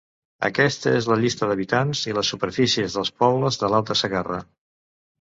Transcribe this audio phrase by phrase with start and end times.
[0.47, 4.45] Aquesta és la llista d'habitants i les superfícies dels pobles de l'Alta Segarra.